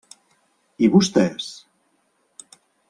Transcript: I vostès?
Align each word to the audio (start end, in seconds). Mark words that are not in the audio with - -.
I 0.87 0.89
vostès? 0.95 1.51